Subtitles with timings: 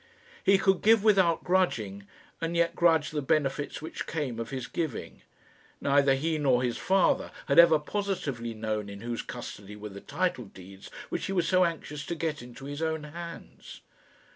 [0.43, 2.07] He could give without grudging,
[2.41, 5.21] and yet grudge the benefits which came of his giving.
[5.79, 10.45] Neither he nor his father had ever positively known in whose custody were the title
[10.45, 13.81] deeds which he was so anxious to get into his own hands.